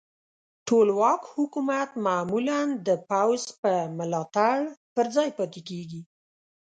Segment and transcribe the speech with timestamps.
[0.67, 4.57] ټولواک حکومت معمولا د پوځ په ملاتړ
[4.93, 6.01] پر ځای پاتې کیږي.